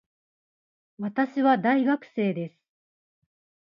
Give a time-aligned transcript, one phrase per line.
[0.97, 2.57] 私は大学生です